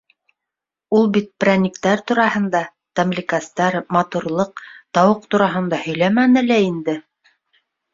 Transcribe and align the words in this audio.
Ул 0.99 1.03
бит 1.17 1.29
прәниктәр 1.45 2.01
тураһында, 2.13 2.63
тәмлекәстәр, 3.01 3.79
матурлыҡ, 4.01 4.67
тауыҡ 5.01 5.33
тураһында 5.37 5.85
һөйләмәне 5.89 6.49
лә 6.53 6.63
инде. 6.71 7.03